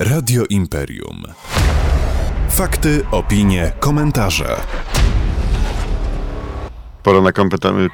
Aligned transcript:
Radio 0.00 0.44
Imperium. 0.50 1.22
Fakty, 2.50 3.02
opinie, 3.10 3.72
komentarze. 3.80 4.56
Pora 7.02 7.20
na, 7.20 7.32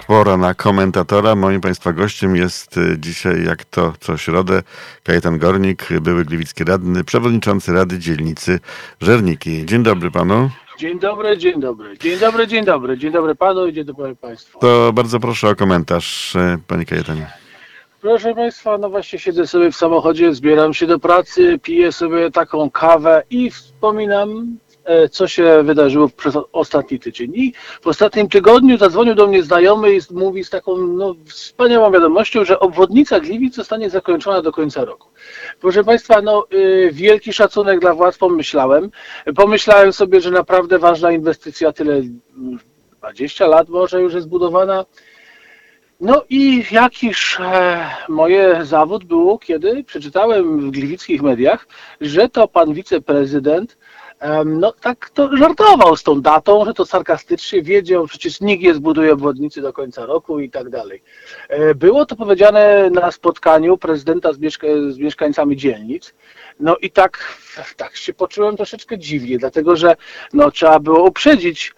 pora 0.06 0.36
na 0.36 0.54
komentatora. 0.54 1.34
Moim 1.34 1.60
Państwa 1.60 1.92
gościem 1.92 2.36
jest 2.36 2.76
y, 2.76 2.96
dzisiaj, 2.98 3.44
jak 3.44 3.64
to 3.64 3.92
co 4.00 4.16
środę, 4.16 4.62
Kajetan 5.02 5.38
Gornik, 5.38 5.88
były 6.00 6.24
gliwicki 6.24 6.64
radny, 6.64 7.04
przewodniczący 7.04 7.72
Rady 7.72 7.98
Dzielnicy 7.98 8.60
Żerniki. 9.00 9.66
Dzień 9.66 9.82
dobry 9.82 10.10
Panu. 10.10 10.50
Dzień 10.78 10.98
dobry, 10.98 11.38
dzień 11.38 11.60
dobry. 11.60 11.98
Dzień 11.98 12.18
dobry, 12.18 12.46
dzień 12.46 12.64
dobry. 12.64 12.98
Dzień 12.98 13.12
dobry 13.12 13.34
panu 13.34 13.66
i 13.66 13.72
dzień 13.72 13.84
dobry 13.84 14.16
państwu. 14.16 14.58
To 14.58 14.92
bardzo 14.92 15.20
proszę 15.20 15.48
o 15.48 15.56
komentarz, 15.56 16.34
y, 16.36 16.58
Panie 16.66 16.84
Kajetanie. 16.84 17.43
Proszę 18.04 18.34
państwa, 18.34 18.78
no 18.78 18.90
właśnie 18.90 19.18
siedzę 19.18 19.46
sobie 19.46 19.70
w 19.70 19.76
samochodzie, 19.76 20.34
zbieram 20.34 20.74
się 20.74 20.86
do 20.86 20.98
pracy, 20.98 21.58
piję 21.62 21.92
sobie 21.92 22.30
taką 22.30 22.70
kawę 22.70 23.22
i 23.30 23.50
wspominam, 23.50 24.58
e, 24.84 25.08
co 25.08 25.28
się 25.28 25.62
wydarzyło 25.62 26.08
przez 26.08 26.34
ostatni 26.52 27.00
tydzień. 27.00 27.32
I 27.34 27.52
w 27.80 27.86
ostatnim 27.86 28.28
tygodniu 28.28 28.78
zadzwonił 28.78 29.14
do 29.14 29.26
mnie 29.26 29.42
znajomy 29.42 29.94
i 29.94 30.00
mówi 30.10 30.44
z 30.44 30.50
taką 30.50 30.76
no, 30.76 31.14
wspaniałą 31.26 31.90
wiadomością, 31.90 32.44
że 32.44 32.60
obwodnica 32.60 33.20
Gliwic 33.20 33.54
zostanie 33.54 33.90
zakończona 33.90 34.42
do 34.42 34.52
końca 34.52 34.84
roku. 34.84 35.08
Proszę 35.60 35.84
Państwa, 35.84 36.22
no 36.22 36.46
y, 36.52 36.90
wielki 36.92 37.32
szacunek 37.32 37.80
dla 37.80 37.94
władz, 37.94 38.18
pomyślałem. 38.18 38.90
Pomyślałem 39.36 39.92
sobie, 39.92 40.20
że 40.20 40.30
naprawdę 40.30 40.78
ważna 40.78 41.12
inwestycja, 41.12 41.72
tyle 41.72 41.94
mm, 41.94 42.58
20 42.98 43.46
lat 43.46 43.68
może 43.68 44.02
już 44.02 44.14
jest 44.14 44.28
budowana. 44.28 44.84
No 46.00 46.24
i 46.28 46.64
jakiż 46.70 47.40
e, 47.40 47.86
moje 48.08 48.64
zawód 48.64 49.04
było, 49.04 49.38
kiedy 49.38 49.84
przeczytałem 49.84 50.60
w 50.60 50.70
gliwickich 50.70 51.22
mediach, 51.22 51.66
że 52.00 52.28
to 52.28 52.48
pan 52.48 52.74
wiceprezydent 52.74 53.76
no 54.44 54.72
tak 54.72 55.10
to 55.10 55.36
żartował 55.36 55.96
z 55.96 56.02
tą 56.02 56.20
datą, 56.22 56.64
że 56.64 56.74
to 56.74 56.86
sarkastycznie 56.86 57.62
wiedział, 57.62 58.06
przecież 58.06 58.40
nikt 58.40 58.62
nie 58.62 58.74
zbuduje 58.74 59.12
obwodnicy 59.12 59.60
do 59.62 59.72
końca 59.72 60.06
roku 60.06 60.40
i 60.40 60.50
tak 60.50 60.70
dalej. 60.70 61.02
E, 61.48 61.74
Było 61.74 62.06
to 62.06 62.16
powiedziane 62.16 62.90
na 62.90 63.12
spotkaniu 63.12 63.78
prezydenta 63.78 64.32
z, 64.32 64.38
mieszka 64.38 64.66
z 64.90 64.98
mieszkańcami 64.98 65.56
dzielnic. 65.56 66.14
No 66.60 66.76
i 66.76 66.90
tak, 66.90 67.38
tak 67.76 67.96
się 67.96 68.14
poczułem 68.14 68.56
troszeczkę 68.56 68.98
dziwnie, 68.98 69.38
dlatego 69.38 69.76
że 69.76 69.96
no, 70.32 70.50
trzeba 70.50 70.78
było 70.78 71.04
uprzedzić 71.04 71.74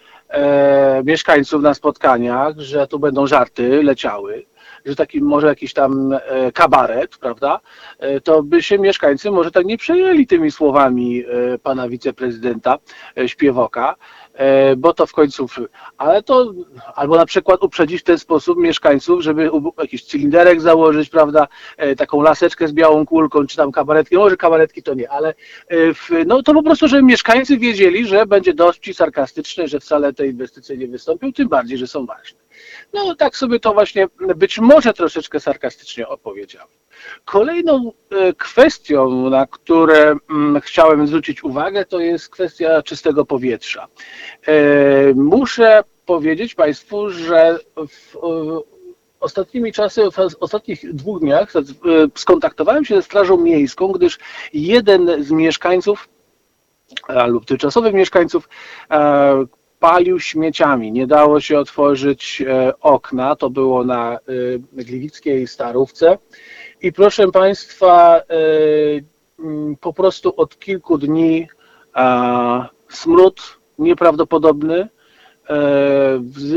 mieszkańców 1.05 1.63
na 1.63 1.75
spotkaniach, 1.75 2.59
że 2.59 2.87
tu 2.87 2.99
będą 2.99 3.27
żarty 3.27 3.83
leciały, 3.83 4.47
że 4.87 4.97
taki 4.97 5.23
może 5.23 5.47
jakiś 5.47 5.73
tam 5.73 6.12
e, 6.12 6.53
kabaret, 6.53 7.19
prawda, 7.19 7.61
e, 7.98 8.20
to 8.20 8.42
by 8.42 8.62
się 8.62 8.79
mieszkańcy 8.79 9.31
może 9.31 9.51
tak 9.51 9.67
nie 9.67 9.78
przejęli 9.78 10.27
tymi 10.27 10.51
słowami 10.51 11.25
e, 11.25 11.59
pana 11.59 11.89
wiceprezydenta 11.89 12.78
Śpiewoka, 13.27 13.95
bo 14.77 14.95
to 14.95 15.06
w 15.06 15.12
końcu, 15.12 15.47
ale 15.98 16.23
to, 16.23 16.53
albo 16.95 17.17
na 17.17 17.27
przykład 17.27 17.65
uprzedzić 17.65 18.01
w 18.01 18.05
ten 18.05 18.19
sposób 18.19 18.59
mieszkańców, 18.59 19.23
żeby 19.23 19.51
jakiś 19.78 20.05
cylinderek 20.05 20.61
założyć, 20.61 21.09
prawda, 21.09 21.48
taką 21.97 22.23
laseczkę 22.23 22.69
z 22.69 22.73
białą 22.73 23.06
kulką, 23.06 23.47
czy 23.47 23.56
tam 23.56 23.73
kabaretki, 23.73 24.17
może 24.17 24.37
kabaretki 24.37 24.83
to 24.83 24.95
nie, 24.95 25.11
ale 25.11 25.34
w, 25.71 26.11
no 26.27 26.43
to 26.43 26.55
po 26.55 26.62
prostu, 26.62 26.89
żeby 26.89 27.03
mieszkańcy 27.03 27.59
wiedzieli, 27.59 28.06
że 28.06 28.27
będzie 28.27 28.55
dość 28.55 28.97
sarkastyczne, 28.97 29.69
że 29.69 29.81
wcale 29.81 30.12
te 30.12 30.27
inwestycje 30.27 30.77
nie 30.77 30.89
wystąpią, 30.89 31.33
tym 31.33 31.48
bardziej, 31.48 31.78
że 31.78 31.87
są 31.87 32.06
ważne. 32.06 32.46
No 32.93 33.15
tak 33.15 33.37
sobie 33.37 33.61
to 33.61 33.75
właśnie 33.75 34.07
być 34.37 34.59
może 34.59 34.93
troszeczkę 34.93 35.41
sarkastycznie 35.41 36.09
opowiedziałem. 36.09 36.69
Kolejną 37.25 37.93
e, 38.11 38.33
kwestią, 38.33 39.31
na 39.31 39.47
które 39.47 40.17
mm, 40.31 40.61
chciałem 40.61 41.07
zwrócić 41.07 41.45
uwagę, 41.45 41.84
to 41.84 42.01
jest 42.01 42.29
kwestia 42.29 42.83
czystego 42.83 43.25
powietrza. 43.25 43.87
E, 44.47 44.53
Muszę 45.15 45.84
powiedzieć 46.07 46.55
Państwu, 46.55 47.11
że 47.11 47.59
w 47.77 48.17
ostatnimi 49.21 49.73
czasy, 49.73 50.03
w 50.11 50.37
ostatnich 50.41 50.94
dwóch 50.94 51.21
dniach 51.21 51.56
e, 51.56 51.61
skontaktowałem 52.15 52.84
się 52.84 52.94
ze 52.97 53.03
Strażą 53.03 53.37
Miejską, 53.37 53.88
gdyż 53.88 54.19
jeden 54.53 55.25
z 55.25 55.31
mieszkańców 55.31 56.09
lub 57.27 57.44
tymczasowych 57.44 57.94
mieszkańców 57.94 58.49
palił 59.81 60.20
śmieciami. 60.20 60.92
Nie 60.92 61.06
dało 61.06 61.41
się 61.41 61.59
otworzyć 61.59 62.42
e, 62.47 62.72
okna. 62.81 63.37
To 63.37 63.50
było 63.50 63.84
na 63.84 64.14
e, 64.14 64.19
Gliwickiej 64.84 65.47
Starówce. 65.47 66.19
I 66.82 66.92
proszę 66.92 67.28
Państwa, 67.28 68.16
e, 68.19 68.22
po 69.81 69.92
prostu 69.92 70.34
od 70.37 70.59
kilku 70.59 70.98
dni 70.98 71.48
smród 72.88 73.59
nieprawdopodobny 73.78 74.88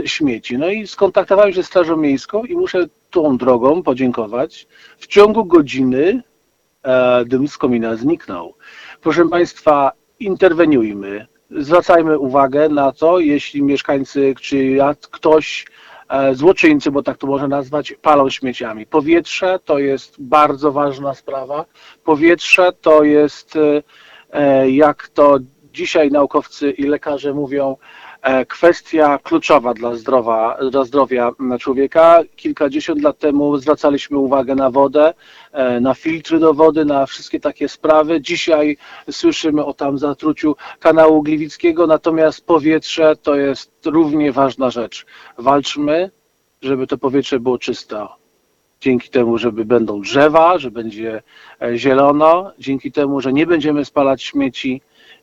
śmieci. 0.05 0.57
No 0.57 0.69
i 0.69 0.87
skontaktowałem 0.87 1.53
się 1.53 1.63
z 1.63 1.67
Strażą 1.67 1.97
Miejską 1.97 2.43
i 2.43 2.57
muszę 2.57 2.87
tą 3.09 3.37
drogą 3.37 3.83
podziękować. 3.83 4.67
W 4.97 5.07
ciągu 5.07 5.45
godziny 5.45 6.23
dym 7.25 7.47
z 7.47 7.57
komina 7.57 7.95
zniknął. 7.95 8.53
Proszę 9.01 9.29
Państwa, 9.29 9.91
interweniujmy, 10.19 11.27
zwracajmy 11.51 12.19
uwagę 12.19 12.69
na 12.69 12.91
to, 12.91 13.19
jeśli 13.19 13.63
mieszkańcy 13.63 14.33
czy 14.41 14.77
ktoś, 15.11 15.65
e, 16.09 16.35
złoczyńcy, 16.35 16.91
bo 16.91 17.03
tak 17.03 17.17
to 17.17 17.27
można 17.27 17.47
nazwać, 17.47 17.93
palą 18.01 18.29
śmieciami. 18.29 18.85
Powietrze 18.85 19.59
to 19.65 19.79
jest 19.79 20.21
bardzo 20.21 20.71
ważna 20.71 21.13
sprawa. 21.13 21.65
Powietrze 22.03 22.73
to 22.81 23.03
jest, 23.03 23.55
e, 23.55 23.83
e, 24.31 24.71
jak 24.71 25.07
to 25.07 25.37
dzisiaj 25.73 26.11
naukowcy 26.11 26.71
i 26.71 26.83
lekarze 26.83 27.33
mówią, 27.33 27.75
kwestia 28.47 29.19
kluczowa 29.23 29.73
dla, 29.73 29.95
zdrowa, 29.95 30.57
dla 30.71 30.83
zdrowia 30.83 31.31
człowieka. 31.59 32.21
Kilkadziesiąt 32.35 33.01
lat 33.01 33.19
temu 33.19 33.57
zwracaliśmy 33.57 34.17
uwagę 34.17 34.55
na 34.55 34.71
wodę, 34.71 35.13
e, 35.51 35.79
na 35.79 35.93
filtry 35.93 36.39
do 36.39 36.53
wody, 36.53 36.85
na 36.85 37.05
wszystkie 37.05 37.39
takie 37.39 37.69
sprawy. 37.69 38.21
Dzisiaj 38.21 38.77
słyszymy 39.11 39.65
o 39.65 39.73
tam 39.73 39.97
zatruciu 39.97 40.55
kanału 40.79 41.23
Gliwickiego, 41.23 41.87
natomiast 41.87 42.45
powietrze 42.45 43.15
to 43.15 43.35
jest 43.35 43.71
równie 43.85 44.31
ważna 44.31 44.69
rzecz. 44.69 45.05
Walczmy, 45.37 46.11
żeby 46.61 46.87
to 46.87 46.97
powietrze 46.97 47.39
było 47.39 47.57
czyste. 47.57 48.07
Dzięki 48.81 49.09
temu, 49.09 49.37
że 49.37 49.51
będą 49.51 50.01
drzewa, 50.01 50.57
że 50.57 50.71
będzie 50.71 51.21
e, 51.61 51.77
zielono, 51.77 52.51
dzięki 52.59 52.91
temu, 52.91 53.21
że 53.21 53.33
nie 53.33 53.45
będziemy 53.45 53.85
spalać 53.85 54.23
śmieci 54.23 54.81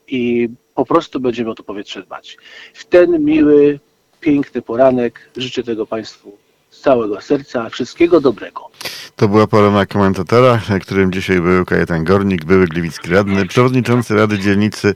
i 0.09 0.49
po 0.75 0.87
prostu 0.87 1.21
będziemy 1.21 1.51
o 1.51 1.55
to 1.55 1.63
powietrze 1.63 2.03
dbać. 2.03 2.37
W 2.75 2.85
ten 2.85 3.25
miły, 3.25 3.81
piękny 4.21 4.63
poranek 4.63 5.31
życzę 5.37 5.63
tego 5.63 5.87
Państwu 5.87 6.37
z 6.71 6.81
całego 6.81 7.21
serca. 7.21 7.71
Wszystkiego 7.71 8.21
dobrego. 8.21 8.71
To 9.17 9.29
była 9.29 9.47
pora 9.47 9.71
na 9.71 9.87
komentatora, 9.87 10.61
którym 10.83 11.13
dzisiaj 11.13 11.41
był 11.41 11.65
Kajetan 11.65 12.05
Gornik, 12.05 12.45
były 12.45 12.67
gliwicki 12.67 13.11
radny, 13.11 13.47
przewodniczący 13.47 14.15
Rady 14.15 14.39
Dzielnicy 14.39 14.95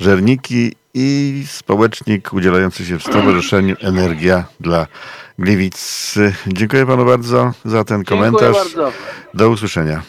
Żerniki 0.00 0.72
i 0.94 1.42
społecznik 1.46 2.32
udzielający 2.32 2.84
się 2.84 2.98
w 2.98 3.02
Stowarzyszeniu 3.02 3.76
Energia 3.80 4.44
dla 4.60 4.86
Gliwic. 5.38 6.14
Dziękuję 6.46 6.86
panu 6.86 7.04
bardzo 7.04 7.52
za 7.64 7.84
ten 7.84 8.04
komentarz. 8.04 8.56
Dziękuję 8.56 8.84
bardzo. 8.84 8.98
Do 9.34 9.50
usłyszenia. 9.50 10.02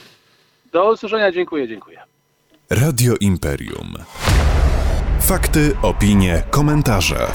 Do 0.72 0.92
usłyszenia. 0.92 1.32
Dziękuję, 1.32 1.68
dziękuję. 1.68 2.11
Radio 2.72 3.16
Imperium. 3.20 3.96
Fakty, 5.20 5.72
opinie, 5.82 6.44
komentarze. 6.50 7.28